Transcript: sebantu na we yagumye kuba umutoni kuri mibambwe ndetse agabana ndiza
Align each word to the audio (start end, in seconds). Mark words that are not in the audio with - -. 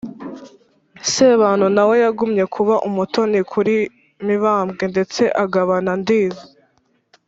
sebantu 1.11 1.67
na 1.75 1.83
we 1.89 1.95
yagumye 2.05 2.43
kuba 2.55 2.75
umutoni 2.87 3.39
kuri 3.51 3.75
mibambwe 4.25 4.83
ndetse 4.93 5.21
agabana 5.43 5.91
ndiza 6.01 6.43